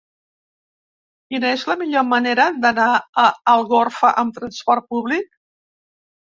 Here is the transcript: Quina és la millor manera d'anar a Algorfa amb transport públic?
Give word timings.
Quina 1.33 1.51
és 1.57 1.65
la 1.73 1.75
millor 1.83 2.07
manera 2.15 2.47
d'anar 2.65 2.89
a 3.27 3.29
Algorfa 3.55 4.13
amb 4.25 4.37
transport 4.41 4.93
públic? 4.97 5.33